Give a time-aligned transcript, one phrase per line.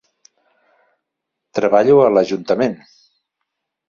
[1.59, 2.73] Treballo a lAjuntament.